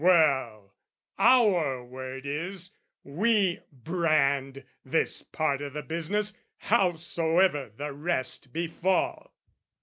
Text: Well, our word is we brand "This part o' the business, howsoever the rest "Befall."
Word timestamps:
Well, 0.03 0.73
our 1.19 1.83
word 1.85 2.25
is 2.25 2.71
we 3.03 3.59
brand 3.71 4.63
"This 4.83 5.21
part 5.21 5.61
o' 5.61 5.69
the 5.69 5.83
business, 5.83 6.33
howsoever 6.57 7.69
the 7.77 7.93
rest 7.93 8.51
"Befall." 8.51 9.31